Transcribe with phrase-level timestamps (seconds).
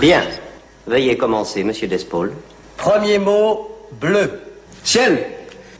[0.00, 0.22] Bien.
[0.86, 2.32] Veuillez commencer, monsieur Despaul.
[2.76, 3.68] Premier mot,
[4.00, 4.40] bleu.
[4.84, 5.26] Ciel.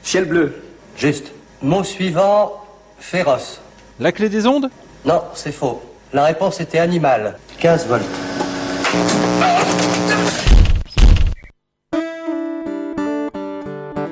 [0.02, 0.54] Ciel bleu.
[0.96, 1.30] Juste.
[1.62, 2.52] Mot suivant,
[2.98, 3.60] féroce.
[4.00, 4.70] La clé des ondes?
[5.04, 5.80] Non, c'est faux.
[6.12, 7.38] La réponse était animal.
[7.60, 8.02] 15 volts.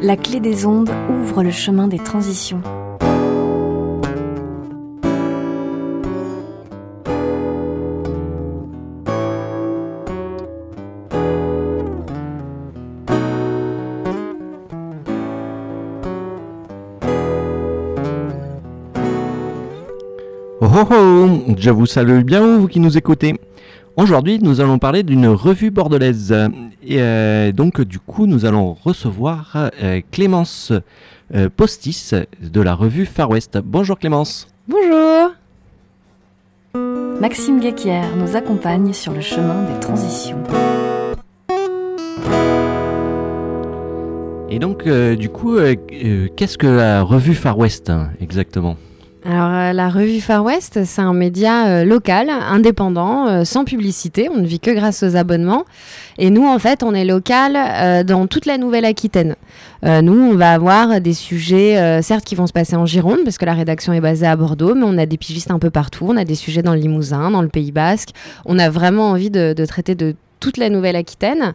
[0.01, 2.63] La clé des ondes ouvre le chemin des transitions.
[20.79, 23.35] Oh oh je vous salue bien vous qui nous écoutez.
[23.97, 26.37] Aujourd'hui, nous allons parler d'une revue bordelaise.
[26.83, 30.75] Et euh, donc, du coup, nous allons recevoir euh, Clémence
[31.35, 32.13] euh, Postis
[32.43, 33.57] de la revue Far West.
[33.65, 34.49] Bonjour Clémence.
[34.69, 35.31] Bonjour
[37.23, 40.43] Maxime Guéquière nous accompagne sur le chemin des transitions.
[44.51, 45.57] Et donc, du coup,
[46.37, 48.77] qu'est-ce que la revue Far West hein, exactement?
[49.29, 54.29] Alors, euh, la revue Far West, c'est un média euh, local, indépendant, euh, sans publicité.
[54.33, 55.65] On ne vit que grâce aux abonnements.
[56.17, 59.35] Et nous, en fait, on est local dans toute la Nouvelle-Aquitaine.
[59.83, 63.45] Nous, on va avoir des sujets, certes, qui vont se passer en Gironde, parce que
[63.45, 66.07] la rédaction est basée à Bordeaux, mais on a des pigistes un peu partout.
[66.09, 68.11] On a des sujets dans le Limousin, dans le Pays Basque.
[68.47, 71.55] On a vraiment envie de, de traiter de toute la Nouvelle-Aquitaine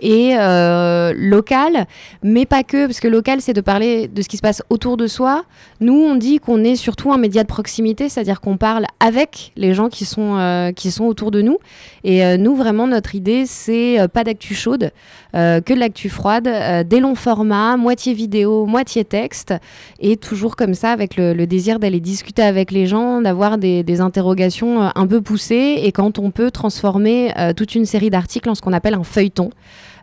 [0.00, 1.86] et euh, local,
[2.22, 4.96] mais pas que, parce que local, c'est de parler de ce qui se passe autour
[4.96, 5.44] de soi.
[5.80, 9.74] Nous, on dit qu'on est surtout un média de proximité, c'est-à-dire qu'on parle avec les
[9.74, 11.58] gens qui sont, euh, qui sont autour de nous.
[12.04, 14.90] Et euh, nous, vraiment, notre idée, c'est pas d'actu chaude,
[15.32, 16.48] que de l'actu froide,
[16.86, 19.54] des longs formats, moitié vidéo, moitié texte,
[19.98, 24.00] et toujours comme ça, avec le, désir d'aller discuter avec les gens, d'avoir des, des
[24.00, 28.60] interrogations un peu poussées, et quand on peut transformer toute une série d'articles en ce
[28.60, 29.50] qu'on appelle un feuilleton.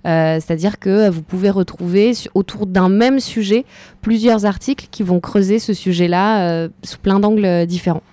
[0.05, 3.65] Euh, C'est-à-dire que vous pouvez retrouver autour d'un même sujet
[4.01, 8.03] plusieurs articles qui vont creuser ce sujet-là euh, sous plein d'angles euh, différents.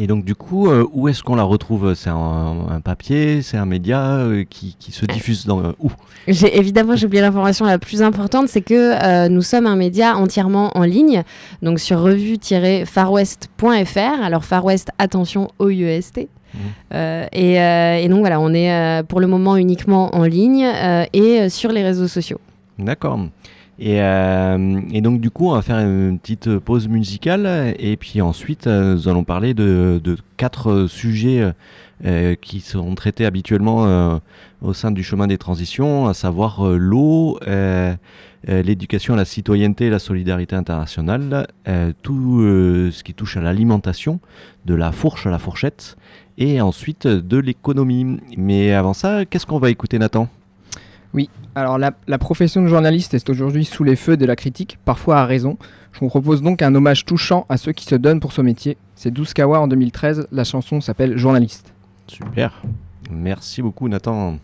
[0.00, 1.94] Et donc, du coup, euh, où est-ce qu'on la retrouve?
[1.94, 5.90] C'est un, un papier C'est un média euh, qui, qui se diffuse dans euh, où?
[6.28, 10.70] J'ai évidemment j'ai oublié l'information la plus importante, c'est que nous sommes un média entièrement
[10.76, 11.24] en ligne,
[11.62, 14.22] donc sur revue-farwest.fr.
[14.22, 16.28] Alors Far West, attention OUST.
[16.54, 16.60] Mhm.
[16.94, 20.66] Euh, et, euh, et donc voilà, on est euh, pour le moment uniquement en ligne
[21.12, 22.40] et sur les réseaux sociaux.
[22.78, 23.20] D'accord.
[23.80, 28.66] Et, et donc du coup, on va faire une petite pause musicale et puis ensuite,
[28.66, 31.52] nous allons parler de, de quatre sujets
[32.40, 34.20] qui sont traités habituellement
[34.62, 37.38] au sein du chemin des transitions, à savoir l'eau,
[38.48, 41.46] l'éducation à la citoyenneté et la solidarité internationale,
[42.02, 42.40] tout
[42.90, 44.18] ce qui touche à l'alimentation,
[44.66, 45.96] de la fourche à la fourchette,
[46.38, 48.18] et ensuite euh, de l'économie.
[48.38, 50.28] Mais avant ça, qu'est-ce qu'on va écouter Nathan?
[51.12, 54.78] Oui, alors la, la profession de journaliste est aujourd'hui sous les feux de la critique,
[54.84, 55.58] parfois à raison.
[55.92, 58.76] Je vous propose donc un hommage touchant à ceux qui se donnent pour ce métier.
[58.94, 61.72] C'est 12 Kawa en 2013, la chanson s'appelle Journaliste.
[62.06, 62.62] Super.
[63.10, 64.38] Merci beaucoup Nathan.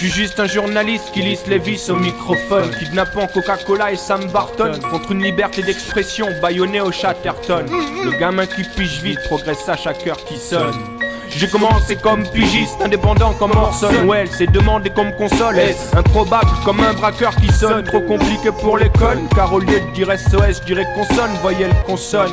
[0.00, 4.30] Je suis juste un journaliste qui lisse les vis au microphone, kidnappant Coca-Cola et Sam
[4.32, 7.66] Barton contre une liberté d'expression bâillonnée au Chatterton.
[8.02, 10.74] Le gamin qui pige vite progresse à chaque heure qui sonne.
[11.28, 14.30] J'ai commencé comme pigiste, indépendant comme Orson Welles.
[14.32, 15.60] C'est demandé comme console,
[15.94, 17.84] improbable comme un braqueur qui sonne?
[17.84, 22.32] Trop compliqué pour l'école, car au lieu de dire SOS, je dirais consonne, voyelle consonne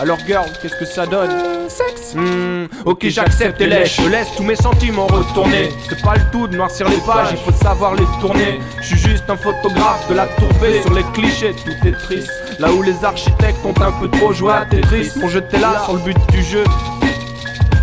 [0.00, 1.30] alors girl, qu'est-ce que ça donne
[1.68, 2.14] Sexe.
[2.14, 4.00] Hmm, Ok j'accepte et lèche.
[4.02, 5.68] Je laisse tous mes sentiments retourner.
[5.88, 8.60] C'est pas le tout de noircir les pages, il faut savoir les tourner.
[8.80, 12.30] Je suis juste un photographe de la tourbée Sur les clichés, tout est triste.
[12.58, 15.10] Là où les architectes ont un peu trop joué à Tetris.
[15.20, 16.64] Pour jeter là sur le but du jeu.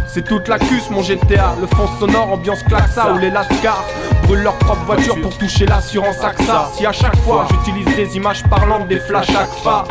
[0.08, 3.86] C'est toute la cuisse mon GTA, le fond sonore, ambiance claxa où les lascars
[4.24, 6.72] brûlent leur propre voiture pour toucher l'assurance AXA.
[6.76, 9.84] Si à chaque fois j'utilise des images parlantes, des flashs ACFA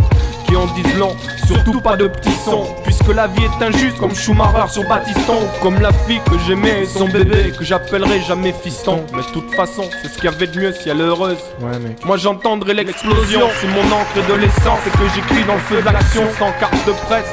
[0.46, 1.16] qui en disent long,
[1.46, 5.80] surtout pas de petits sons, puisque la vie est injuste comme Schumacher sur Battiston, comme
[5.80, 9.04] la fille que j'aimais et son bébé que j'appellerai jamais fiston.
[9.12, 11.38] Mais de toute façon, c'est ce qu'il y avait de mieux si elle est heureuse.
[11.60, 12.04] Ouais mec.
[12.04, 15.80] Moi j'entendrai l'explosion, c'est mon encre et de l'essence et que j'écris dans le feu
[15.80, 17.32] de l'action sans carte de presse.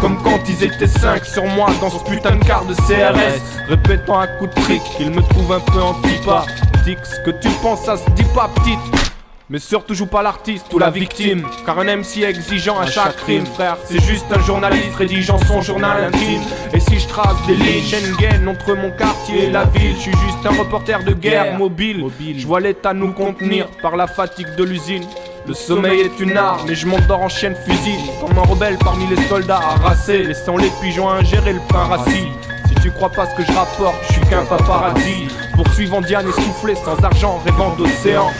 [0.00, 4.18] Comme quand ils étaient 5 sur moi dans ce putain de quart de CRS Répétant
[4.18, 7.96] à coup de trick qu'ils me trouvent un peu antipathique Ce que tu penses ça
[7.96, 9.11] se dit pas petite
[9.52, 11.46] Mais surtout joue pas l'artiste ou la victime.
[11.66, 13.76] Car un MC est exigeant à chaque crime frère.
[13.84, 16.40] C'est juste un journaliste rédigeant son journal intime.
[16.72, 20.10] Et si je trace des lignes Schengen entre mon quartier et la ville Je suis
[20.12, 22.02] juste un reporter de guerre mobile.
[22.34, 25.04] Je vois l'état nous contenir par la fatigue de l'usine.
[25.46, 29.06] Le sommeil est une arme et je m'endors en chienne fusil Comme un rebelle parmi
[29.08, 30.22] les soldats harassés.
[30.22, 32.28] Laissant les pigeons ingérer le pain rassis
[32.68, 35.28] Si tu crois pas ce que je rapporte, je suis qu'un paparazzi.
[35.54, 38.30] Poursuivant Diane essoufflé sans argent, rêvant d'océan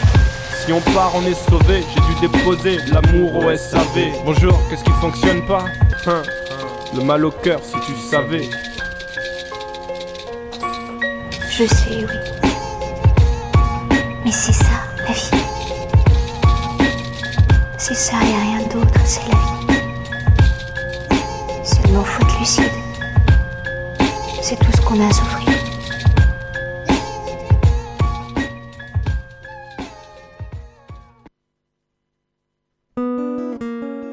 [0.64, 1.82] si on part, on est sauvé.
[1.94, 4.12] J'ai dû déposer l'amour au SAV.
[4.24, 5.64] Bonjour, qu'est-ce qui fonctionne pas?
[6.06, 6.22] Hein?
[6.94, 8.48] Le mal au cœur, si tu savais.
[11.50, 12.18] Je sais, oui.
[14.24, 15.30] Mais c'est ça, la vie.
[17.76, 19.80] C'est ça et rien d'autre, c'est la vie.
[21.64, 22.70] Seulement faut être lucide.
[24.40, 25.61] C'est tout ce qu'on a à souffrir.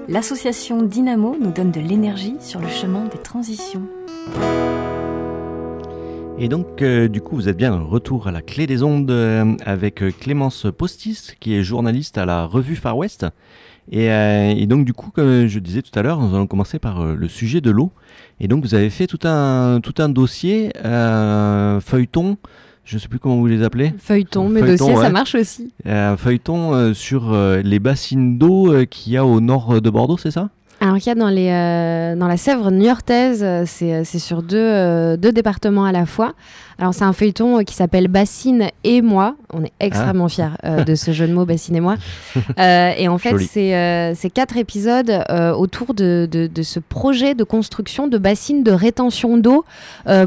[0.10, 3.84] L'association Dynamo nous donne de l'énergie sur le chemin des transitions.
[6.40, 9.12] Et donc, euh, du coup, vous êtes bien de retour à la clé des ondes
[9.12, 13.28] euh, avec euh, Clémence Postis, qui est journaliste à la revue Far West.
[13.92, 17.28] Et, donc, du coup, comme je disais tout à l'heure, nous allons commencer par le
[17.28, 17.92] sujet de l'eau.
[18.40, 20.72] Et donc, vous avez fait tout un, tout un dossier,
[21.82, 22.38] feuilleton,
[22.90, 23.94] je ne sais plus comment vous les appelez.
[24.00, 25.72] Feuilleton, mais Feuilleton, dossier, ça marche aussi.
[25.86, 29.90] Un feuilleton euh, sur euh, les bassines d'eau euh, qu'il y a au nord de
[29.92, 30.50] Bordeaux, c'est ça?
[30.82, 34.58] Alors qu'il y a dans, les, euh, dans la Sèvre niortaise, euh, c'est sur deux,
[34.58, 36.34] euh, deux départements à la fois.
[36.78, 39.36] Alors c'est un feuilleton qui s'appelle Bassine et moi.
[39.52, 41.96] On est extrêmement fiers euh, de ce jeu de mots Bassine et moi.
[42.58, 45.12] Et en fait, c'est quatre épisodes
[45.58, 49.66] autour de, de, de ce projet de construction de bassines de rétention d'eau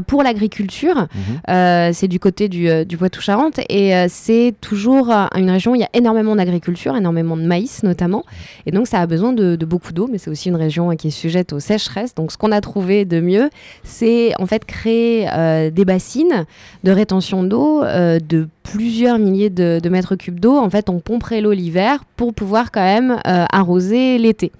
[0.05, 1.07] pour l'agriculture.
[1.47, 1.93] Mhm.
[1.93, 5.89] C'est du côté du, du Poitou-Charentes et c'est toujours une région où il y a
[5.93, 8.23] énormément d'agriculture, énormément de maïs notamment.
[8.67, 10.95] Et donc ça a besoin de, de beaucoup d'eau, mais c'est aussi une région euh,
[10.95, 12.15] qui est sujette aux sécheresses.
[12.15, 13.49] Donc ce qu'on a trouvé de mieux,
[13.83, 16.45] c'est en fait créer euh, des bassines
[16.83, 20.57] de rétention d'eau euh, de plusieurs milliers de, mètres cubes d'eau.
[20.57, 24.51] En fait, on pomperait l'eau l'hiver pour pouvoir quand même arroser l'été.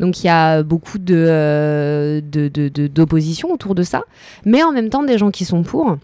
[0.00, 4.02] Donc il y a beaucoup euh, de- d'opposition autour de ça,
[4.44, 5.96] mais en même temps des gens qui sont pour.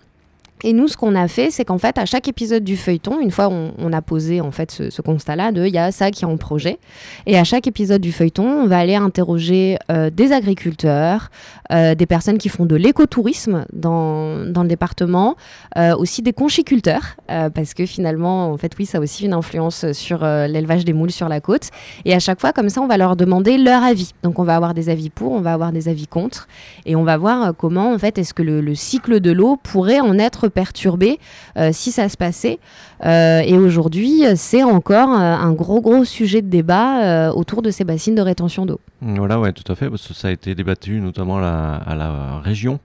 [0.62, 3.30] Et nous, ce qu'on a fait, c'est qu'en fait, à chaque épisode du feuilleton, une
[3.30, 6.28] fois on, a posé en fait ce, constat-là de il y a ça qui est
[6.28, 6.78] en projet,
[7.26, 11.30] et à chaque épisode du feuilleton, on va aller interroger euh, des agriculteurs,
[11.72, 15.36] euh, des personnes qui font de l'écotourisme dans, dans le département,
[15.78, 19.90] euh, aussi des conchiculteurs, parce que finalement, en fait, oui, ça a aussi une influence
[19.92, 21.70] sur l'élevage des moules sur la côte.
[22.04, 24.12] Et à chaque fois, comme ça, on va leur demander leur avis.
[24.22, 26.48] Donc, on va avoir des avis pour, on va avoir des avis contre,
[26.86, 30.18] et on va voir comment, en fait, est-ce que le cycle de l'eau pourrait en
[30.18, 31.18] être perturbé
[31.56, 32.58] euh, si ça se passait.
[33.04, 37.84] Euh, et aujourd'hui, c'est encore euh, un gros, gros sujet de débat autour de ces
[37.84, 38.80] bassines de rétention d'eau.
[39.00, 41.94] Voilà, ouais, tout à fait, parce que ça a été débattu notamment à la, à
[41.94, 42.80] la région.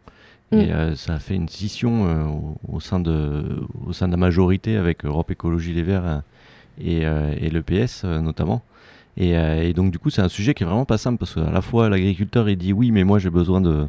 [0.51, 0.95] Et Mm.
[0.95, 3.43] ça a fait une scission au, sein de,
[3.85, 6.21] au sein de la majorité avec Europe Écologie Les Verts
[6.79, 8.61] et, et le PS euh, notamment.
[9.17, 11.35] Et, euh, et donc du coup c'est un sujet qui est vraiment pas simple parce
[11.35, 13.87] qu'à la fois l'agriculteur il dit oui mais moi j'ai besoin de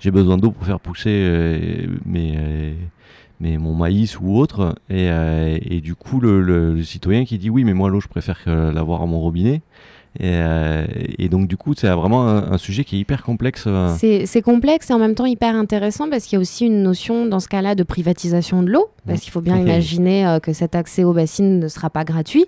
[0.00, 2.74] j'ai besoin d'eau pour faire pousser euh, euh,
[3.40, 4.74] mon maïs ou autre.
[4.90, 9.02] Et, euh, du coup le, citoyen qui dit oui mais moi l'eau je préfère l'avoir
[9.02, 9.62] à mon robinet
[10.20, 10.84] et, euh,
[11.18, 13.64] et donc du coup c'est vraiment un, un sujet qui est hyper complexe.
[13.66, 16.82] euh, C'est complexe et en même temps hyper intéressant parce qu'il y a aussi une
[16.82, 18.88] notion dans ce cas-là de privatisation de l'eau.
[19.06, 22.46] Parce qu'il faut bien imaginer euh, que cet accès aux bassines ne sera pas gratuit.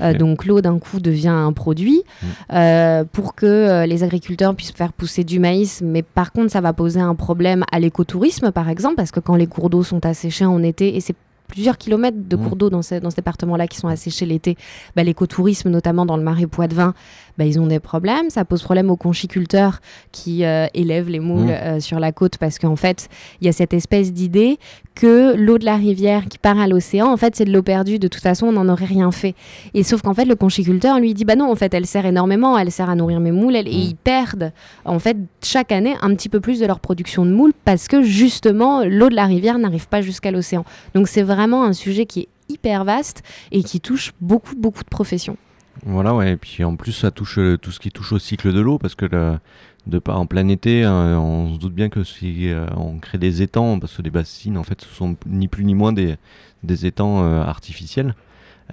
[0.00, 2.02] Euh, donc l'eau d'un coup devient un produit
[2.50, 3.04] Mm.
[3.12, 5.82] pour que les agriculteurs puissent faire pousser du maïs.
[5.84, 9.36] Mais par contre, ça va poser un problème à l'écotourisme, par exemple, parce que quand
[9.36, 11.14] les cours d'eau sont asséchés en été, et c'est
[11.46, 14.56] plusieurs kilomètres de cours d'eau dans ce, dans ce département-là qui sont asséchés l'été,
[14.94, 16.94] bah, l'écotourisme, notamment dans le marais Poitevin,
[17.38, 18.30] bah, ils ont des problèmes.
[18.30, 19.80] Ça pose problème aux conchiculteurs
[20.12, 21.50] qui euh, élèvent les moules Mm.
[21.50, 23.08] euh, sur la côte parce qu'en fait,
[23.40, 24.58] il y a cette espèce d'idée
[24.94, 27.98] que l'eau de la rivière qui part à l'océan, en fait, c'est de l'eau perdue.
[27.98, 29.34] De toute façon, on n'en aurait rien fait.
[29.74, 32.56] Et sauf qu'en fait, le conchiculteur lui dit bah non, en fait, elle sert énormément,
[32.58, 33.88] elle sert à nourrir mes moules, elle- et Mm.
[33.90, 34.52] ils perdent
[34.84, 38.02] en fait chaque année un petit peu plus de leur production de moules parce que
[38.02, 40.64] justement l'eau de la rivière n'arrive pas jusqu'à l'océan.
[40.94, 44.88] Donc c'est vraiment un sujet qui est hyper vaste et qui touche beaucoup beaucoup de
[44.88, 45.36] professions.
[45.84, 46.32] Voilà, ouais.
[46.32, 48.78] Et puis en plus, ça touche euh, tout ce qui touche au cycle de l'eau,
[48.78, 49.38] parce que le-
[49.86, 53.18] de pas en plein été, hein, on se doute bien que si euh, on crée
[53.18, 56.16] des étangs, parce que les bassines, en fait, ce sont ni plus ni moins des,
[56.64, 58.14] des étangs euh, artificiels,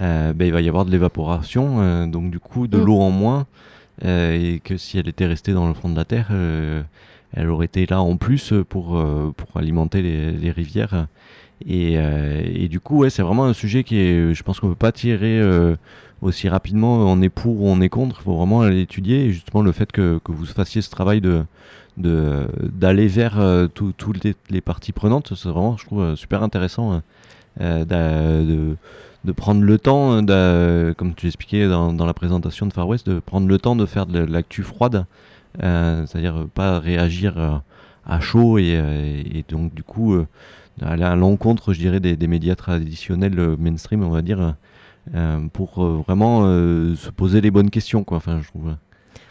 [0.02, 2.84] euh, ben, il va y avoir de l'évaporation, donc du coup, de Mm.
[2.84, 3.46] l'eau en moins,
[4.04, 6.32] et que si elle était restée dans le fond de la terre,
[7.36, 9.00] elle aurait été là en plus pour,
[9.38, 11.06] pour alimenter les, les rivières.
[11.68, 14.76] Et, et du coup, ouais, c'est vraiment un sujet qui est, je pense qu'on peut
[14.76, 15.40] pas tirer
[16.24, 18.18] aussi rapidement on est pour ou on est contre.
[18.22, 19.26] Il faut vraiment aller étudier.
[19.26, 21.44] Et justement, le fait que, que vous fassiez ce travail de
[21.98, 27.04] d'aller vers euh, tout- toutes les, parties prenantes, c'est vraiment, je trouve, euh, super intéressant
[27.62, 28.76] euh, de,
[29.26, 30.18] de prendre le temps,
[30.96, 33.86] comme tu l'expliquais dans, dans la présentation de Far West, de prendre le temps de
[33.86, 35.06] faire de l'actu froide,
[35.62, 37.58] euh, c'est-à-dire euh, pas réagir euh,
[38.08, 40.26] à chaud et, euh, et donc du coup euh,
[40.82, 44.52] aller à l'encontre, je dirais, des, des médias traditionnels euh, mainstream, on va dire, euh,
[45.54, 48.18] pour euh, vraiment euh, se poser les bonnes questions, quoi.
[48.18, 48.76] Enfin, je trouve.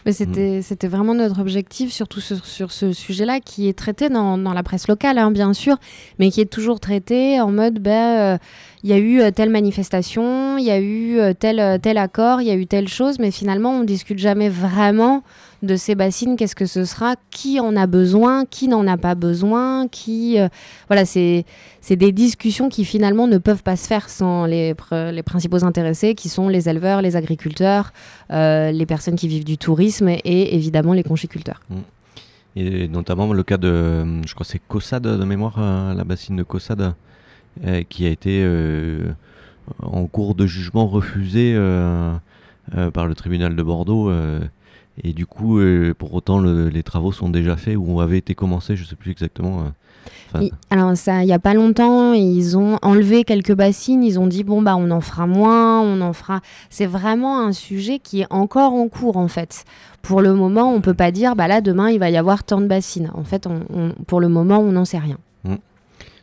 [0.05, 4.37] Mais c'était c'était vraiment notre objectif, surtout sur, sur ce sujet-là, qui est traité dans,
[4.37, 5.77] dans la presse locale, hein, bien sûr,
[6.19, 8.39] mais qui est toujours traité en mode, ben, euh,
[8.85, 11.99] il y a eu euh, telle manifestation, il y a eu euh, tel, euh, tel
[11.99, 15.23] accord, il y a eu telle chose, mais finalement, on discute jamais vraiment
[15.63, 19.15] de ces bassines, qu'est-ce que ce sera, qui en a besoin, qui n'en a pas
[19.15, 20.37] besoin, qui...
[20.89, 21.45] voilà, c'est
[21.89, 26.17] des discussions qui finalement ne peuvent pas se faire sans les, pr- les principaux intéressés,
[26.17, 27.93] qui sont les éleveurs, les agriculteurs,
[28.31, 31.61] les personnes qui vivent du tourisme et évidemment les conchiculteurs.
[32.57, 36.93] Et notamment le cas de, je crois c'est Cossade de mémoire, la bassine de Cossade,
[37.89, 39.13] qui a été euh,
[39.83, 42.13] en cours de jugement refusée euh,
[42.77, 44.11] euh, par le tribunal de Bordeaux.
[44.11, 44.41] euh,
[45.03, 48.35] et du coup, euh, pour autant, le- les travaux sont déjà faits ou avaient été
[48.35, 49.61] commencés, je sais plus exactement.
[49.61, 49.65] euh.
[50.71, 54.43] Alors ça, il y a pas longtemps, ils ont enlevé quelques bassines, ils ont dit
[54.45, 56.41] bon bah on en fera moins, on en fera.
[56.71, 59.65] C'est vraiment un sujet qui est encore en cours en fait.
[60.03, 62.61] Pour le moment, on peut pas dire bah là demain il va y avoir tant
[62.61, 63.11] de bassines.
[63.15, 63.47] En fait,
[64.07, 65.19] pour le moment, on n'en sait rien.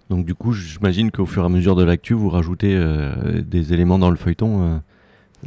[0.10, 3.74] Donc du coup, j'imagine qu'au fur et à mesure de l'actu, vous rajoutez euh, des
[3.74, 4.78] éléments dans le feuilleton, euh,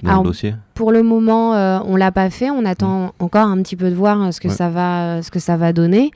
[0.04, 0.54] dans Alors, le dossier.
[0.74, 2.48] Pour le moment, euh, on l'a pas fait.
[2.50, 4.54] On attend encore un petit peu de voir euh, ce que Ouais.
[4.54, 6.12] ça va, ce que ça va donner.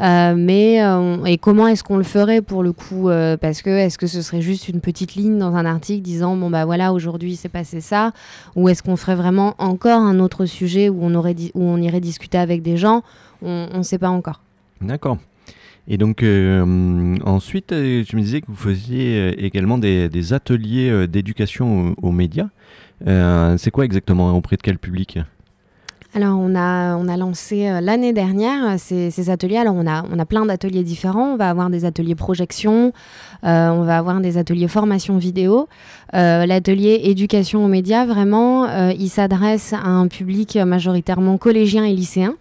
[0.00, 3.08] Mais on- et comment est-ce qu'on le ferait pour le coup
[3.40, 6.50] Parce que est-ce que ce serait juste une petite ligne dans un article disant bon
[6.50, 8.12] bah voilà aujourd'hui c'est passé ça,
[8.54, 11.98] ou est-ce qu'on ferait vraiment encore un autre sujet où on aurait où on irait
[12.00, 13.02] discuter avec des gens?
[13.42, 14.40] On ne sait pas encore.
[14.80, 15.18] D'accord.
[15.88, 20.90] Et donc euh, ensuite, euh, tu me disais que vous faisiez euh, également des, ateliers
[20.90, 22.48] euh, d'éducation aux, médias.
[23.06, 25.18] Euh, c'est quoi exactement auprès de quel public?
[26.14, 29.58] Alors, on a, lancé euh, l'année dernière euh, ces, ateliers.
[29.58, 31.34] Alors, on a, plein d'ateliers différents.
[31.34, 32.92] On va avoir des ateliers projection,
[33.44, 35.68] euh, on va avoir des ateliers formation vidéo.
[36.14, 41.92] Euh, L'atelier éducation aux médias, vraiment, euh, il s'adresse à un public majoritairement collégien et
[41.92, 42.34] lycéen.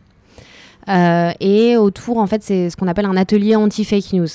[0.90, 4.28] Euh, et autour, en fait, c'est ce qu'on appelle un atelier anti-fake news.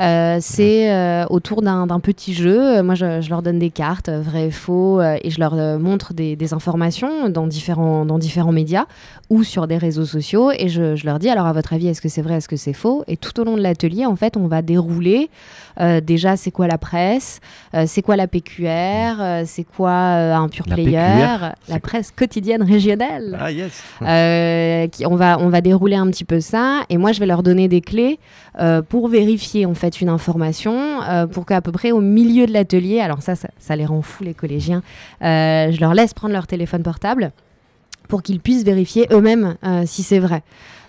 [0.00, 2.82] Euh, c'est euh, autour d'un petit jeu.
[2.82, 5.54] Moi, je, je leur donne des cartes, euh, vrai et faux, euh, et je leur
[5.78, 8.86] montre des, des informations dans différents, dans différents médias
[9.28, 10.50] ou sur des réseaux sociaux.
[10.52, 12.56] Et je, je leur dis, alors à votre avis, est-ce que c'est vrai, est-ce que
[12.56, 13.04] c'est faux?
[13.08, 15.28] Et tout au long de l'atelier, en fait, on va dérouler
[16.02, 17.40] déjà c'est quoi la presse,
[17.86, 23.38] c'est quoi la PQR, c'est quoi un pure La player, PQR, la presse quotidienne régionale.
[23.40, 27.20] Ah yes qui, on, va, on va dérouler un petit peu ça et moi je
[27.20, 28.18] vais leur donner des clés
[28.88, 33.00] pour vérifier en fait une information euh, pour qu'à peu près au milieu de l'atelier,
[33.00, 34.82] alors ça, ça, ça les rend fous les collégiens,
[35.22, 37.32] euh, je leur laisse prendre leur téléphone portable
[38.08, 40.42] pour qu'ils puissent vérifier eux-mêmes euh, si c'est vrai.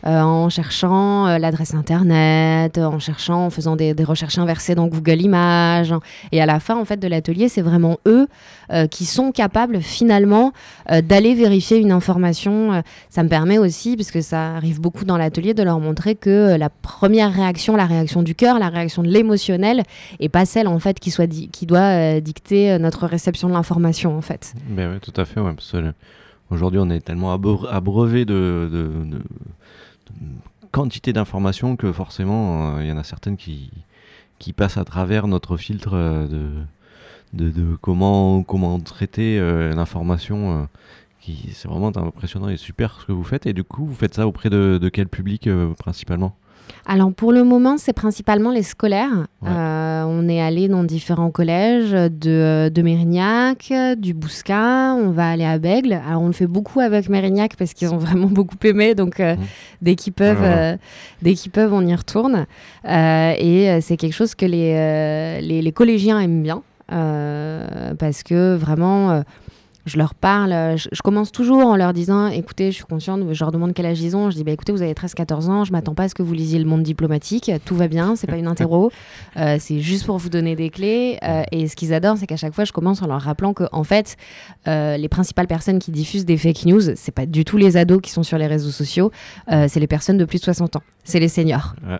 [0.06, 5.22] Euh, en cherchant euh, l'adresse internet, en cherchant, en faisant des, recherches inversées dans Google
[5.22, 5.94] Images.
[6.32, 8.28] Et à la fin, en fait, de l'atelier, c'est vraiment eux
[8.72, 10.54] euh, qui sont capables finalement
[10.90, 12.84] d'aller vérifier une information.
[13.10, 16.70] Ça me permet aussi, puisque ça arrive beaucoup dans l'atelier, de leur montrer que la
[16.70, 19.84] première réaction, la réaction du cœur, la réaction de l'émotionnel,
[20.20, 24.54] et pas celle en fait qui doit dicter notre réception de l'information en fait.
[24.68, 25.40] Ben oui, tout à fait.
[25.40, 25.54] Ouais,
[26.50, 28.70] aujourd'hui, on est tellement abreu- abreuvé de
[30.72, 33.72] quantité d'informations que forcément, euh, il y en a certaines qui,
[34.56, 36.28] passent à travers notre filtre euh,
[37.34, 40.68] de, comment, comment traiter euh, l'information.
[41.20, 43.46] qui c'est vraiment impressionnant et super ce que vous faites.
[43.46, 46.36] Et du coup, vous faites ça auprès de, quel public principalement?
[46.86, 49.28] Alors pour le moment, c'est principalement les scolaires.
[49.42, 49.50] Ouais.
[49.50, 55.46] Euh, on est allé dans différents collèges de, de Mérignac, du Bouscat, on va aller
[55.46, 55.94] à Bègle.
[56.08, 59.36] Alors on le fait beaucoup avec Mérignac parce qu'ils ont vraiment beaucoup aimé, donc euh,
[59.82, 60.76] dès qu'ils peuvent, euh,
[61.22, 62.46] dès qu'ils peuvent, on y retourne.
[62.86, 69.12] Et c'est quelque chose que les, les, les collégiens aiment bien euh, parce que vraiment.
[69.12, 69.22] euh,
[69.86, 73.22] je leur parle, euh, je, je commence toujours en leur disant écoutez, je suis consciente,
[73.32, 74.30] je leur demande quel âge ils ont.
[74.30, 76.34] Je dis bah, écoutez, vous avez 13-14 ans, je m'attends pas à ce que vous
[76.34, 78.92] lisiez le monde diplomatique, tout va bien, c'est pas une interro,
[79.38, 81.18] Euh, c'est juste pour vous donner des clés.
[81.24, 83.64] Euh, et ce qu'ils adorent, c'est qu'à chaque fois, je commence en leur rappelant que,
[83.72, 84.18] en fait,
[84.68, 88.02] euh, les principales personnes qui diffusent des fake news, c'est pas du tout les ados
[88.02, 89.12] qui sont sur les réseaux sociaux,
[89.48, 91.76] c'est les personnes de plus de 60 ans, c'est les seniors.
[91.88, 91.98] Ouais.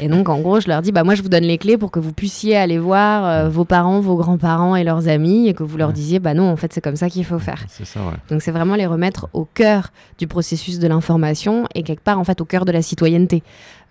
[0.00, 1.90] Et donc, en gros, je leur dis, bah, moi, je vous donne les clés pour
[1.90, 5.62] que vous puissiez aller voir euh, vos parents, vos grands-parents et leurs amis et que
[5.62, 7.64] vous leur disiez, bah non, en fait, c'est comme ça qu'il faut faire.
[7.68, 8.14] C'est ça, ouais.
[8.30, 12.24] Donc, c'est vraiment les remettre au cœur du processus de l'information et quelque part, en
[12.24, 13.42] fait, au cœur de la citoyenneté.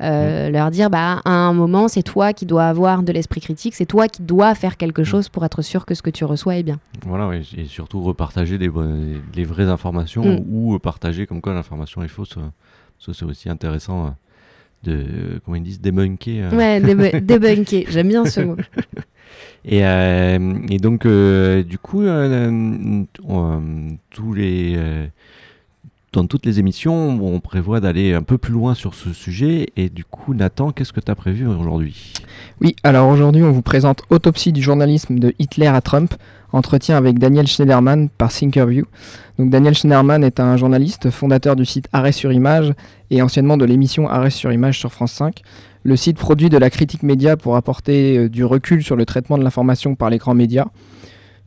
[0.01, 3.75] Euh, Leur dire, bah, à un moment, c'est toi qui dois avoir de l'esprit critique,
[3.75, 6.57] c'est toi qui dois faire quelque chose pour être sûr que ce que tu reçois
[6.57, 6.79] est bien.
[7.05, 10.43] Voilà, ouais, et surtout repartager les, vra- les vraies informations Mm.
[10.49, 12.35] ou euh, partager comme quoi l'information est fausse.
[12.37, 12.41] euh,
[12.99, 14.09] Ça, c'est aussi intéressant euh,
[14.85, 16.51] de, comment ils disent, débunker.
[16.53, 16.55] euh.
[16.57, 18.55] Ouais, débu- débunker, j'aime bien ce mot.
[19.67, 22.03] Et, euh, et donc, euh, du coup,
[24.11, 24.75] tous les,
[26.15, 29.67] dans toutes les émissions, on prévoit d'aller un peu plus loin sur ce sujet.
[29.75, 32.13] Et du coup, Nathan, qu'est-ce que tu as prévu aujourd'hui?
[32.61, 36.13] Oui, alors aujourd'hui, on vous présente Autopsie du journalisme de Hitler à Trump,
[36.53, 38.85] entretien avec Daniel Schneiderman par Thinkerview.
[39.37, 42.73] Donc Daniel Schneiderman est un journaliste, fondateur du site Arrêt sur Image
[43.11, 45.41] et anciennement de l'émission Arrêt sur Image sur France 5.
[45.83, 49.37] Le site produit de la critique média pour apporter euh, du recul sur le traitement
[49.37, 50.67] de l'information par les grands médias.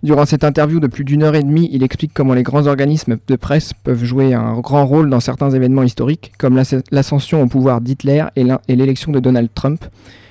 [0.05, 3.19] Durant cette interview de plus d'une heure et demie, il explique comment les grands organismes
[3.26, 7.47] de presse peuvent jouer un grand rôle dans certains événements historiques, comme l'as- l'ascension au
[7.49, 9.85] pouvoir d'Hitler et l'élection de Donald Trump,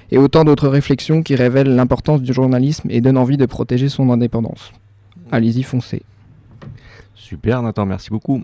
[0.09, 4.09] et autant d'autres réflexions qui révèlent l'importance du journalisme et donnent envie de protéger son
[4.09, 4.71] indépendance.
[5.33, 6.01] Allez-y, foncez.
[7.13, 8.43] Super, Nathan, merci beaucoup.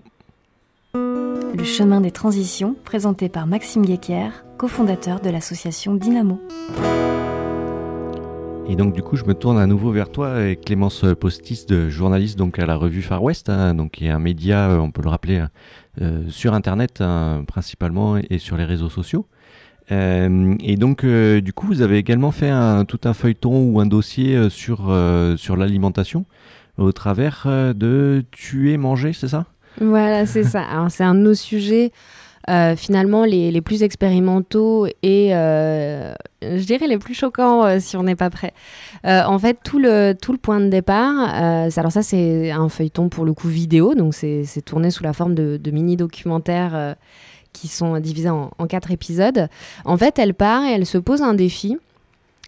[0.92, 4.28] Le chemin des transitions, présenté par Maxime Guéquer,
[4.58, 6.38] cofondateur de l'association Dynamo.
[8.66, 11.88] Et donc du coup, je me tourne à nouveau vers toi, et Clémence Postis, de
[11.90, 14.90] journaliste donc à la revue Far West, hein, donc qui est un média, euh, on
[14.90, 15.44] peut le rappeler,
[16.00, 19.26] euh, sur Internet hein, principalement et sur les réseaux sociaux.
[19.92, 22.50] Euh, et donc euh, du coup, vous avez également fait
[22.88, 26.24] tout un feuilleton ou un dossier euh, sur euh, sur l'alimentation
[26.78, 29.44] au travers euh, de tuer, manger, c'est ça?
[29.80, 30.62] Voilà, c'est ça.
[30.62, 31.90] Alors, c'est un de nos sujets,
[32.50, 37.96] euh, finalement, les, les plus expérimentaux et, euh, je dirais, les plus choquants euh, si
[37.96, 38.52] on n'est pas prêt.
[39.06, 43.08] Euh, en fait, tout le, tout le point de départ, alors ça, c'est un feuilleton
[43.08, 46.96] pour le coup vidéo, donc c'est tourné sous la forme de, mini-documentaires
[47.52, 49.48] qui sont divisés en quatre épisodes.
[49.84, 51.78] En fait, elle part et elle se pose un défi.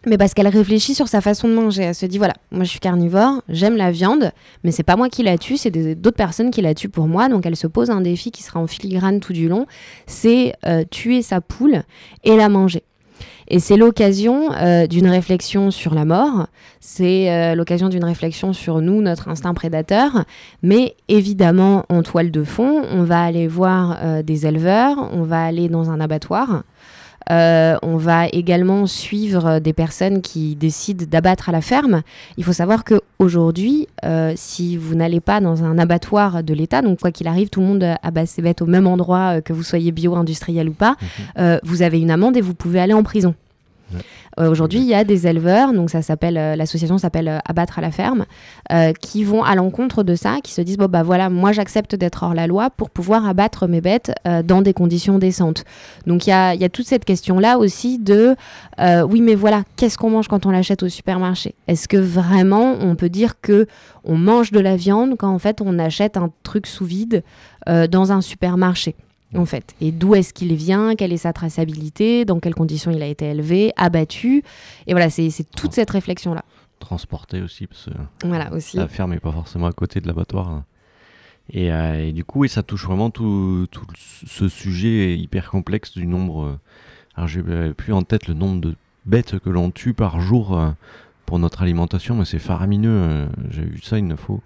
[0.07, 1.83] Mais parce qu'elle réfléchit sur sa façon de manger.
[1.83, 4.31] Elle se dit voilà, moi je suis carnivore, j'aime la viande,
[4.63, 7.29] mais c'est pas moi qui la tue, c'est d'autres personnes qui la tuent pour moi.
[7.29, 9.67] Donc elle se pose un défi qui sera en filigrane tout du long
[10.07, 11.83] c'est euh, tuer sa poule
[12.25, 12.83] et la manger.
[13.49, 16.49] Et c'est l'occasion euh, d'une réflexion sur la mort,
[16.81, 20.25] c'est euh, l'occasion d'une réflexion sur nous, notre instinct prédateur,
[20.63, 25.69] mais évidemment en toile de fond, on va aller voir des éleveurs, on va aller
[25.69, 26.65] dans un abattoir,
[27.31, 32.03] euh, on va également suivre des personnes qui décident d'abattre à la ferme.
[32.37, 36.83] Il faut savoir que aujourd'hui, euh, si vous n'allez pas dans un abattoir de l'État,
[36.83, 39.53] donc quoi qu'il arrive, tout le monde abat ses bêtes au même endroit, euh, que
[39.53, 40.97] vous soyez bio-industriel ou pas,
[41.39, 43.35] euh, vous avez une amende et vous pouvez aller en prison.
[44.39, 47.79] Euh, Aujourd'hui, il y a des éleveurs, donc ça s'appelle, euh, l'association s'appelle euh, Abattre
[47.79, 48.27] à la ferme,
[49.01, 52.23] qui vont à l'encontre de ça, qui se disent bon bah voilà, moi j'accepte d'être
[52.23, 54.13] hors la loi pour pouvoir abattre mes bêtes
[54.45, 55.65] dans des conditions décentes.
[56.07, 58.35] Donc il y a, toute cette question-là aussi de
[58.79, 61.55] oui mais voilà, qu'est-ce qu'on mange quand on l'achète au supermarché?
[61.69, 63.67] Est-ce que vraiment on peut dire que
[64.05, 67.23] on mange de la viande quand en fait on achète un truc sous vide
[67.67, 68.97] dans un supermarché?
[69.35, 69.75] En fait.
[69.81, 73.27] Et d'où est-ce qu'il vient Quelle est sa traçabilité Dans quelles conditions il a été
[73.27, 74.43] élevé Abattu
[74.87, 76.45] Et voilà, c'est toute cette réflexion-là.
[76.79, 78.77] Transporter aussi, parce que Voilà, aussi.
[78.77, 80.51] la ferme n'est pas forcément à côté de l'abattoir.
[80.51, 80.65] hein.
[81.53, 83.67] Et, euh, et du coup, et ça touche vraiment tout,
[84.27, 86.45] ce sujet hyper complexe du nombre.
[86.45, 86.59] euh,
[87.15, 88.75] alors, j'ai euh, plus en tête le nombre de
[89.07, 90.61] bêtes que l'on tue par jour
[91.25, 93.27] pour notre alimentation, mais c'est faramineux.
[93.51, 94.41] j'ai vu ça une fois.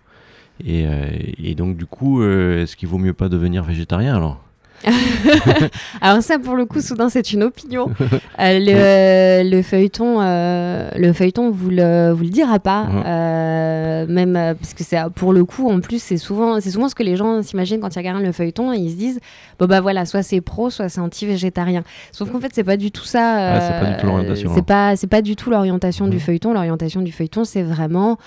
[0.65, 4.43] Et, euh, et donc, du coup, est-ce qu'il vaut mieux pas devenir végétarien alors?
[6.01, 7.91] Alors ça, pour le coup, soudain, c'est une opinion.
[8.39, 14.33] Euh, le, le feuilleton, euh, le feuilleton vous le, vous le dira pas, euh, même
[14.59, 17.17] parce que c'est pour le coup, en plus, c'est souvent, c'est souvent ce que les
[17.17, 19.21] gens s'imaginent quand ils regardent le feuilleton et ils se disent,
[19.59, 21.83] bon bah voilà, soit c'est pro, soit c'est anti-végétarien.
[22.13, 23.55] Sauf qu'en fait, c'est pas du tout ça.
[23.55, 24.65] Ah, c'est pas du tout l'orientation, C'est hein.
[24.65, 26.53] pas, c'est pas du tout l'orientation du feuilleton.
[26.55, 28.19] L'orientation du feuilleton, c'est vraiment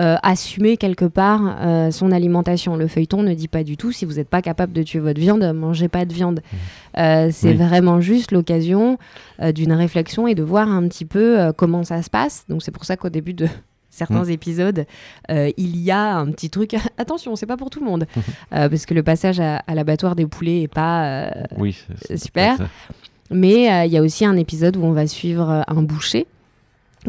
[0.00, 2.76] euh, assumer quelque part euh, son alimentation.
[2.76, 5.20] Le feuilleton ne dit pas du tout si vous n'êtes pas capable de tuer votre
[5.20, 6.40] viande, mangez pas de viande.
[6.98, 7.56] Euh, c'est Oui.
[7.56, 8.98] vraiment juste l'occasion
[9.54, 12.44] d'une réflexion et de voir un petit peu comment ça se passe.
[12.48, 13.46] Donc c'est pour ça qu'au début de
[13.90, 14.86] certains épisodes,
[15.30, 16.74] euh, il y a un petit truc.
[16.98, 18.06] Attention, c'est pas pour tout le monde,
[18.50, 21.76] parce que le passage à, à l'abattoir des poulets est pas Oui,
[22.16, 22.56] super.
[23.30, 26.26] mais il y a aussi un épisode où on va suivre un boucher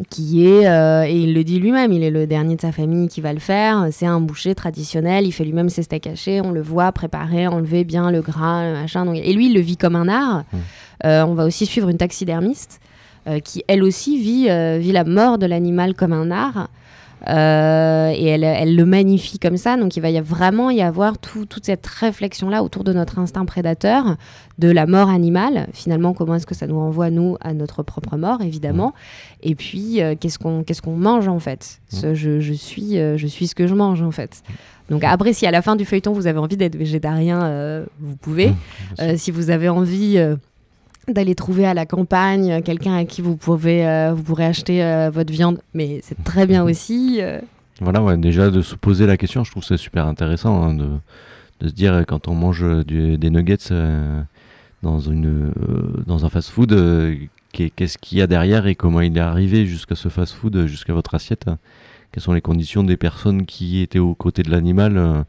[0.10, 3.08] qui est, euh, et il le dit lui-même, il est le dernier de sa famille
[3.08, 3.88] qui va le faire.
[3.92, 7.84] C'est un boucher traditionnel, il fait lui-même ses steaks hachés, on le voit préparer, enlever
[7.84, 9.06] bien le gras, le machin.
[9.06, 10.44] Donc- et lui, il le vit comme un art.
[10.52, 10.58] Mm.
[11.06, 12.80] Euh, on va aussi suivre une taxidermiste
[13.28, 14.48] euh, qui, elle aussi, vit,
[14.80, 16.70] vit la mort de l'animal comme un art.
[17.30, 19.78] Euh, et elle, elle le magnifie comme ça.
[19.78, 23.46] Donc il va y vraiment y avoir tout- toute cette réflexion-là autour de notre instinct
[23.46, 24.18] prédateur,
[24.60, 25.68] de la mort animale.
[25.74, 28.94] Finalement, comment est-ce que ça nous renvoie, nous, à notre propre mort, évidemment.
[29.42, 31.80] Et puis, euh, qu'est-ce qu'on qu'est-ce qu'on mange, en fait?
[31.92, 34.44] Je, je suis, euh, je suis ce que je mange, en fait.
[34.90, 38.52] Donc après, si à la fin du feuilleton, vous avez envie d'être végétarien, vous pouvez.
[39.16, 40.20] Si vous avez envie...
[41.08, 44.84] d'aller trouver à la campagne euh, quelqu'un à qui vous pouvez euh, vous pourrez acheter
[44.84, 47.20] euh, votre viande mais c'est très bien aussi.
[47.82, 50.88] Voilà, ouais, déjà de se poser la question, je trouve c'est super intéressant hein, de,
[51.60, 53.58] de se dire quand on mange des nuggets
[54.82, 55.52] dans, une,
[56.06, 57.16] dans un fast-food, euh,
[57.52, 60.68] qu'est- qu'est-ce qu'il y a derrière et comment il est arrivé jusqu'à ce fast-food, euh,
[60.68, 61.48] jusqu'à votre assiette.
[61.48, 61.58] hein.
[62.12, 65.26] Quelles sont les conditions des personnes qui étaient aux côtés de l'animal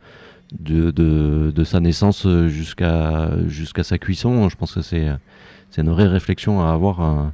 [0.59, 4.49] de, de, de sa naissance jusqu'à jusqu'à sa cuisson.
[4.51, 5.09] Je pense que c'est
[5.75, 7.01] c'est une vraie réflexion à avoir.
[7.01, 7.33] hein.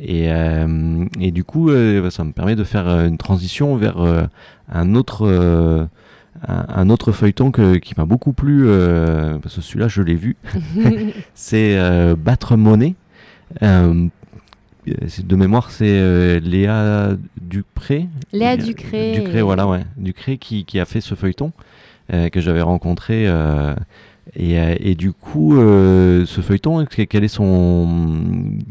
[0.00, 3.98] Et, euh, et du coup, euh, ça me permet de faire euh, une transition vers
[4.00, 4.24] euh,
[4.70, 5.26] un autre
[6.46, 8.64] un, un autre feuilleton que- qui m'a beaucoup plu
[9.42, 10.36] parce que celui-là je l'ai vu.
[11.34, 11.76] c'est
[12.16, 12.94] Battre monnaie.
[13.60, 17.10] De mémoire, c'est Léa
[17.40, 18.06] Dupré.
[18.32, 19.12] Léa Ducré.
[19.20, 19.84] Ducré, voilà, ouais.
[19.96, 21.52] Ducré qui, qui a fait ce feuilleton
[22.10, 23.26] que j'avais rencontré.
[24.36, 27.86] Euh, et, euh, du coup, euh, ce feuilleton, que- quel est son.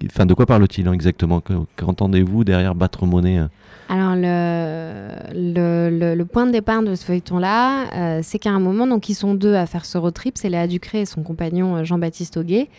[0.06, 1.42] Enfin, de quoi parle-t-il hein, exactement?
[1.42, 3.50] Que- Qu'entendez-vous derrière battre monnaie hein
[3.90, 9.16] Alors, le, point de départ de ce feuilleton-là, euh, c'est qu'à un moment, donc, ils
[9.16, 10.36] sont deux à faire ce road trip.
[10.38, 12.70] C'est Léa Ducré et son compagnon euh, Jean-Baptiste Auguet.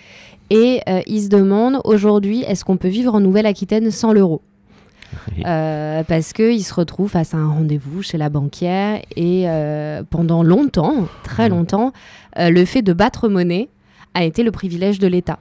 [0.50, 4.40] Et euh, ils se demandent aujourd'hui, est-ce qu'on peut vivre en Nouvelle-Aquitaine sans l'euro?
[5.46, 10.42] Euh, parce qu'ils se retrouvent face à un rendez-vous chez la banquière et euh, pendant
[10.42, 11.92] longtemps, très longtemps,
[12.38, 13.68] euh, le fait de battre monnaie
[14.14, 15.38] a été le privilège de l'État.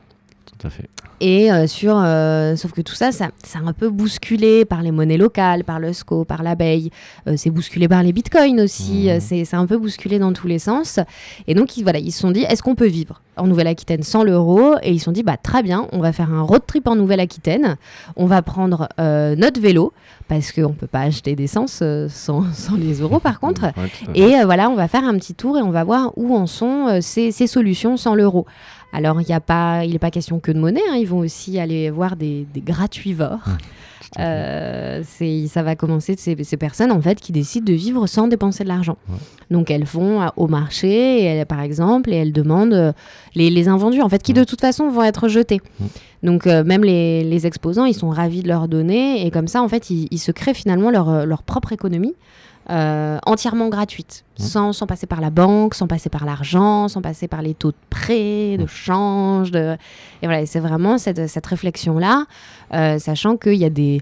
[0.58, 0.90] Tout à fait.
[1.20, 4.92] Et euh, sur, euh, sauf que tout ça, ça, c'est un peu bousculé par les
[4.92, 6.92] monnaies locales, par le SCO, par l'abeille.
[7.28, 9.10] Euh, c'est bousculé par les bitcoins aussi.
[9.10, 11.00] Euh, C'est, c'est un peu bousculé dans tous les sens.
[11.48, 14.24] Et donc, ils, voilà, ils se sont dit, est-ce qu'on peut vivre en Nouvelle-Aquitaine sans
[14.24, 14.76] l'euro?
[14.84, 16.96] Et ils se sont dit, bah très bien, on va faire un road trip en
[16.96, 17.78] Nouvelle-Aquitaine.
[18.16, 19.94] On va prendre notre vélo
[20.28, 23.64] parce qu'on peut pas acheter d'essence sans, sans les euros, par contre.
[23.64, 24.16] Ouais.
[24.16, 27.00] Et voilà, on va faire un petit tour et on va voir où en sont
[27.02, 28.46] ces, ces solutions sans l'euro.
[28.94, 31.60] Alors, il n'est pas, il est pas question que de monnaie, hein, ils vont aussi
[31.60, 33.44] aller voir des, des gratuivores.
[34.20, 38.08] Euh, c'est, ça va commencer de ces, ces personnes en fait qui décident de vivre
[38.08, 38.98] sans dépenser de l'argent.
[39.52, 40.88] Donc elles vont à- au marché,
[41.22, 42.94] et elles, par exemple, et elles demandent euh,
[43.36, 45.60] les, les invendus en fait qui de toute façon vont être jetés.
[46.24, 49.62] Donc euh, même les, les exposants, ils sont ravis de leur donner et comme ça
[49.62, 52.16] en fait ils, ils se créent finalement leur, euh, leur propre économie.
[52.70, 57.28] Euh, entièrement gratuite, sans, sans passer par la banque, sans passer par l'argent, sans passer
[57.28, 59.52] par les taux de prêt, de change.
[59.52, 59.78] De...
[60.22, 62.26] Et voilà, c'est vraiment cette, cette réflexion-là,
[62.74, 64.02] euh, sachant qu'il y a des...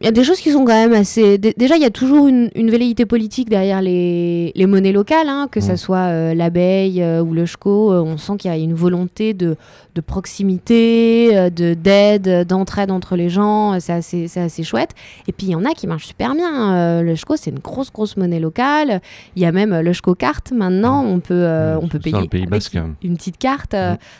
[0.00, 1.38] Il y a des choses qui sont quand même assez.
[1.38, 5.28] dé- Déjà, il y a toujours une, une velléité politique derrière les, les monnaies locales,
[5.28, 7.92] hein, que ça soit euh, l'abeille euh, ou le chco.
[7.92, 9.56] euh, on sent qu'il y a une volonté de,
[9.96, 13.78] de proximité, de d'aide, d'entraide entre les gens.
[13.80, 14.90] C'est assez, assez chouette.
[15.26, 17.02] Et puis, il y en a qui marchent super bien.
[17.02, 19.00] le chco, c'est une grosse, grosse monnaie locale.
[19.36, 21.04] Il y a même le chco carte maintenant.
[21.04, 22.78] On peut, euh, on peut Dans payer le Pays avec Basque.
[23.02, 23.74] une, petite carte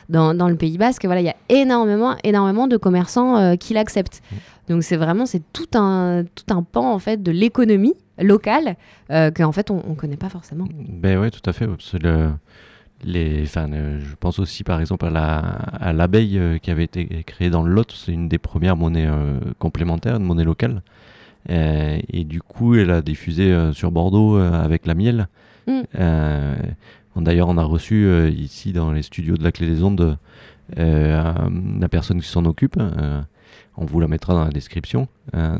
[0.08, 1.04] dans, dans le Pays Basque.
[1.04, 4.22] Voilà, il y a énormément, énormément de commerçants qui l'acceptent.
[4.68, 8.76] Donc c'est vraiment c'est tout un tout un pan en fait de l'économie locale
[9.10, 10.66] euh, qu'en fait on, on connaît pas forcément.
[10.88, 11.66] Ben ouais, tout à fait.
[12.02, 12.30] le-
[13.04, 17.06] les, le- je pense aussi par exemple à la à l'abeille euh, qui avait été
[17.24, 17.92] créée dans le Lot.
[17.92, 20.82] C'est une des premières monnaies euh, complémentaires, une monnaie locale.
[21.50, 25.28] Euh, et du coup, elle a diffusé euh, sur Bordeaux euh, avec la miel.
[25.66, 25.80] Mm.
[25.98, 26.54] Euh,
[27.16, 30.18] D'ailleurs, on a reçu euh, ici dans les studios de la Clé des Ondes
[30.78, 31.50] euh, un-
[31.80, 32.76] la personne qui s'en occupe.
[32.78, 33.20] euh,
[33.76, 35.06] on vous la mettra dans la description.
[35.34, 35.56] Euh,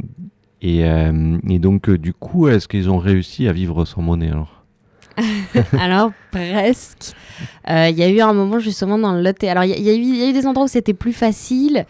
[0.61, 4.31] et, euh, et donc, euh, du coup, est-ce qu'ils ont réussi à vivre sans monnaie
[4.31, 4.58] alors?
[5.81, 7.15] alors presque.
[7.71, 9.43] Euh, Il y a eu un moment justement dans le Lot.
[9.45, 11.13] Alors il y, a- y eu il y a eu des endroits où c'était plus
[11.13, 11.85] facile.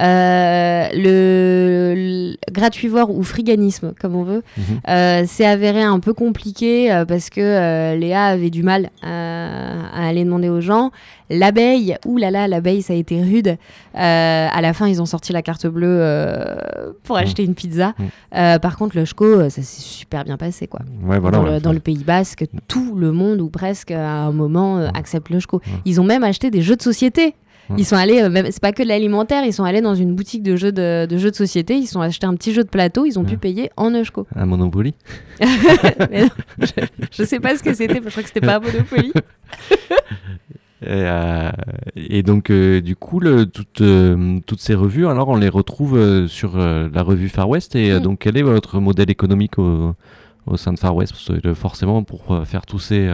[0.00, 4.42] Euh, le, le gratuivore ou friganisme comme on veut,
[4.88, 9.86] euh, s'est avéré un peu compliqué euh, parce que euh, Léa avait du mal à,
[9.94, 10.90] à aller demander aux gens.
[11.30, 13.48] L'abeille, là, l'abeille ça a été rude.
[13.48, 16.56] Euh, à la fin ils ont sorti la carte bleue euh,
[17.04, 17.94] pour acheter une pizza.
[18.36, 20.80] Euh, par contre le chco euh, ça s'est super bien passé quoi.
[21.04, 24.24] Ouais, voilà, dans, ouais, le, dans le Pays Basque, tout le monde ou presque à
[24.26, 25.60] un moment euh, accepte le chco.
[25.84, 27.34] Ils ont même acheté des jeux de société.
[27.78, 30.42] Ils sont allés, euh, c'est pas que de l'alimentaire, ils sont allés dans une boutique
[30.42, 33.06] de jeux de, de jeux de société, ils sont acheté un petit jeu de plateau,
[33.06, 34.26] ils ont pu payer en Eusko.
[34.36, 34.92] Un Monopoly
[36.10, 36.66] Mais non, je,
[37.10, 39.12] je sais pas ce que c'était, je crois que c'était pas un Monopoly.
[40.82, 41.50] Et, euh,
[41.96, 46.26] et donc, euh, du coup, le- toutes, euh, toutes ces revues, alors on les retrouve
[46.28, 47.74] sur la revue Far West.
[47.74, 48.00] Et Mm.
[48.00, 49.94] donc, quel est votre modèle économique au,
[50.46, 53.08] au sein de Far West Parce que, euh, forcément, pour euh, faire tous ces,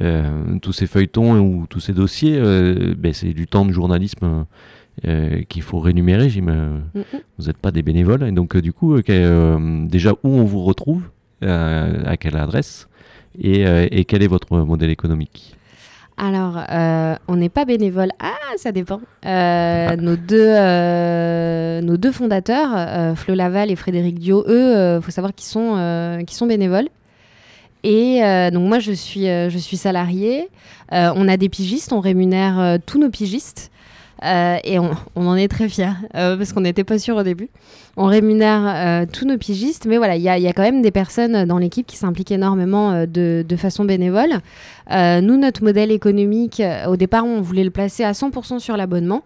[0.00, 4.46] euh, tous ces feuilletons ou tous ces dossiers, euh, ben, c'est du temps de journalisme
[5.06, 6.28] euh, qu'il faut rémunérer.
[6.28, 7.04] j'im- euh, Mm, mm.
[7.38, 8.22] Vous n'êtes pas des bénévoles.
[8.28, 11.02] Et donc, du coup, déjà, où on vous retrouve
[11.40, 12.88] À quelle adresse
[13.38, 15.56] et, et quel est votre modèle économique?
[16.22, 18.10] Alors, euh, on n'est pas bénévole.
[18.20, 19.00] Ah, ça dépend.
[19.26, 25.10] Euh, nos, deux, euh, nos deux fondateurs, Flo Laval et Frédéric Dio, eux, il faut
[25.10, 26.88] savoir qu'ils sont, sont bénévoles.
[27.82, 28.20] Et
[28.52, 30.48] donc moi, je suis, je suis salariée.
[30.92, 33.71] On a des pigistes, on rémunère tous nos pigistes.
[34.24, 37.48] Euh, et on, en est très fiers, euh, parce qu'on n'était pas sûr au début.
[37.96, 41.44] On rémunère euh, tous nos pigistes, mais voilà, il y a, quand même des personnes
[41.44, 44.40] dans l'équipe qui s'impliquent énormément de, de façon bénévole.
[44.90, 49.22] Nous, notre modèle économique, au départ, on voulait le placer à 100% sur l'abonnement.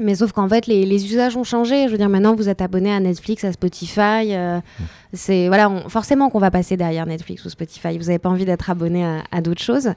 [0.00, 1.84] Mais sauf qu'en fait, les, les usages ont changé.
[1.86, 4.32] Je veux dire, maintenant, vous êtes abonné à Netflix, à Spotify.
[4.34, 4.58] euh,
[5.12, 7.98] c'est voilà, on- forcément qu'on va passer derrière Netflix ou Spotify.
[7.98, 9.90] Vous n'avez pas envie d'être abonné à, à d'autres choses.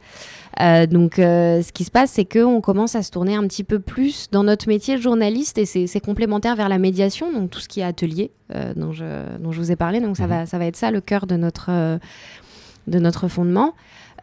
[0.60, 3.64] Euh, donc, euh, ce qui se passe, c'est qu'on commence à se tourner un petit
[3.64, 7.60] peu plus dans notre métier de journaliste et c'est complémentaire vers la médiation, donc tout
[7.62, 8.32] ce qui est atelier
[8.76, 10.02] dont, je, dont je vous ai parlé.
[10.02, 10.30] Donc, ça, Mhm.
[10.30, 11.70] va, ça va être ça le cœur de notre,
[12.88, 13.74] de notre fondement.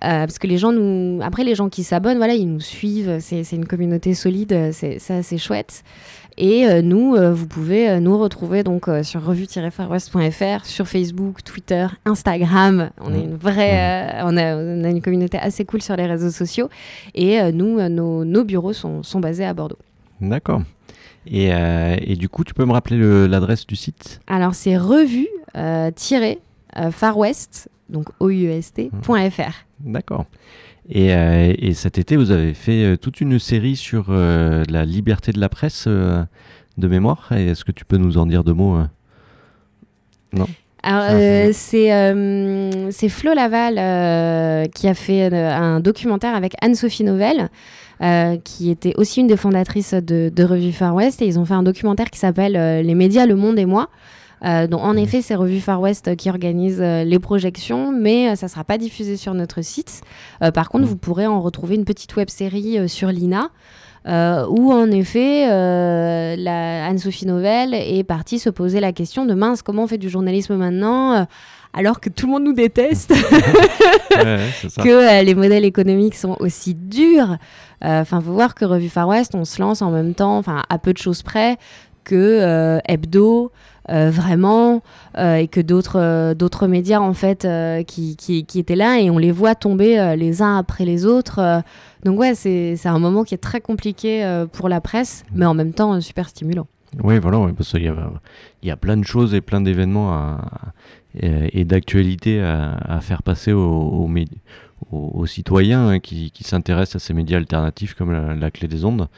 [0.04, 1.20] Euh, parce que les gens nous.
[1.22, 3.18] Après, les gens qui s'abonnent, voilà, ils nous suivent.
[3.20, 4.70] C'est une communauté solide.
[4.72, 5.84] C'est assez chouette.
[6.38, 11.86] Et euh, nous, euh, vous pouvez euh, nous retrouver donc sur revue-farwest.fr, sur Facebook, Twitter,
[12.06, 12.90] Instagram.
[13.00, 16.06] On est une vraie, euh, on, a, on a une communauté assez cool sur les
[16.06, 16.68] réseaux sociaux.
[17.14, 19.78] Et nous, nos, nos bureaux sont, sont basés à Bordeaux.
[20.20, 20.62] D'accord.
[21.26, 24.20] Et, et du coup, tu peux me rappeler le- l'adresse du site?
[24.26, 25.28] Alors c'est revue
[26.76, 29.52] euh, tiré, euh, farwest, donc OUEST.fr.
[29.80, 30.26] D'accord.
[30.88, 34.84] Et, euh, et cet été, vous avez fait euh, toute une série sur euh, la
[34.84, 36.24] liberté de la presse euh,
[36.78, 37.30] de mémoire.
[37.32, 38.78] Est-ce que tu peux nous en dire deux mots
[40.32, 40.46] Non?
[40.84, 41.52] Alors, je-
[42.90, 43.74] c'est Flo Laval
[44.70, 47.48] qui a fait un documentaire avec Anne-Sophie Novelle,
[48.42, 51.22] qui était aussi une des fondatrices de, de Revue Far West.
[51.22, 52.54] Et ils ont fait un documentaire qui s'appelle
[52.84, 53.90] Les médias, le monde et moi.
[54.44, 58.34] Euh, donc, en effet, c'est Revue Far West euh, qui organise euh, les projections, mais
[58.36, 60.00] ça ne sera pas diffusé sur notre site.
[60.54, 60.90] Par contre, Mhm.
[60.90, 63.50] vous pourrez en retrouver une petite web série sur l'INA.
[64.08, 66.34] euh, où en effet euh,
[66.88, 70.56] Anne-Sophie Novelle est partie se poser la question de mince comment on fait du journalisme
[70.56, 71.24] maintenant euh,
[71.72, 73.10] alors que tout le monde nous déteste,
[74.10, 74.38] Ouais,
[74.82, 77.36] que les modèles économiques sont aussi durs.
[77.80, 80.78] Enfin, faut voir que Revue Far West, on se lance en même temps, enfin à
[80.78, 81.56] peu de choses près,
[82.04, 83.52] que euh, Hebdo,
[83.88, 84.82] euh, vraiment,
[85.18, 87.46] euh, et que d'autres médias en fait
[87.86, 91.62] qui, qui, étaient là et on les voit tomber les uns après les autres.
[92.04, 95.72] donc ouais, c'est un moment qui est très compliqué pour la presse, mais en même
[95.72, 96.66] temps super stimulant.
[97.02, 98.12] Oui, voilà, parce qu'il y a,
[98.62, 100.38] y a plein de choses et plein d'événements
[101.18, 107.94] et, et d'actualités à, faire passer aux, citoyens hein, qui, s'intéressent à ces médias alternatifs
[107.94, 109.08] comme la clé des ondes.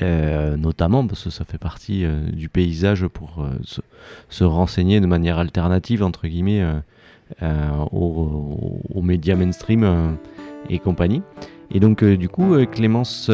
[0.00, 3.80] Euh, notamment parce que ça fait partie euh, du paysage pour euh, se,
[4.28, 6.64] se renseigner de manière alternative entre guillemets
[7.92, 10.16] aux, aux médias mainstream
[10.68, 11.22] et compagnie.
[11.70, 13.30] Et donc du coup Clémence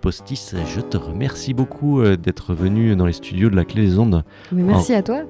[0.00, 4.22] Postis, je te remercie beaucoup d'être venue dans les studios de la Clé des Ondes
[4.52, 5.22] Mais merci à toi.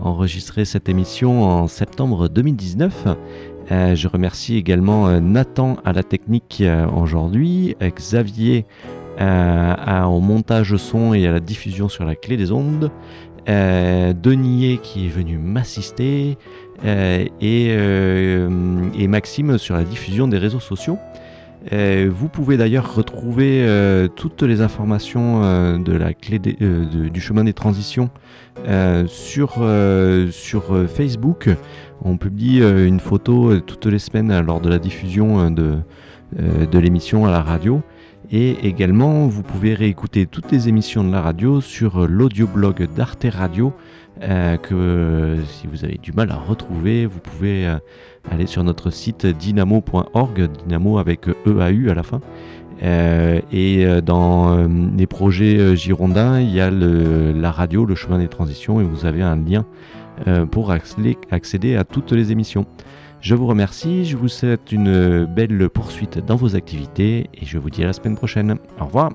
[0.00, 3.08] enregistrer cette émission en septembre 2019.
[3.70, 8.66] Euh, je remercie également euh, Nathan à la technique euh, aujourd'hui, Xavier
[9.20, 12.90] à- au montage son et à la diffusion sur la clé des ondes,
[13.48, 16.36] euh, Denier qui est venu m'assister
[16.84, 18.48] euh, et, euh,
[19.08, 20.98] Maxime sur la diffusion des réseaux sociaux.
[21.72, 27.20] Euh, vous pouvez d'ailleurs retrouver euh, toutes les informations euh, de la clé euh, du
[27.20, 28.08] chemin des transitions
[28.66, 31.50] euh, sur, euh, sur euh, Facebook.
[32.02, 35.50] On publie euh, une photo euh, toutes les semaines euh, lors de la diffusion euh,
[35.50, 35.74] de,
[36.40, 37.82] euh, de l'émission à la radio.
[38.32, 43.26] Et également, vous pouvez réécouter toutes les émissions de la radio sur euh, l'audioblog d'Arte
[43.28, 43.72] Radio,
[44.22, 47.78] euh, que si vous avez du mal à retrouver, vous pouvez euh,
[48.30, 52.20] aller sur notre site dynamo.org, dynamo avec EAU à la fin.
[53.52, 54.66] Et dans
[54.96, 59.20] les projets girondins, il y a la radio, le chemin des transitions, et vous avez
[59.20, 59.66] un lien
[60.50, 62.64] pour accéder à toutes les émissions.
[63.20, 67.68] Je vous remercie, je vous souhaite une belle poursuite dans vos activités, et je vous
[67.68, 68.58] dis à la semaine prochaine.
[68.80, 69.10] Au revoir